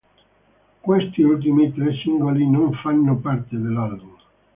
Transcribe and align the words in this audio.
Questi 0.79 1.21
ultimi 1.21 1.71
tre 1.71 1.93
singoli 2.01 2.49
non 2.49 2.73
fanno 2.73 3.15
parte 3.19 3.55
dell'album. 3.55 4.15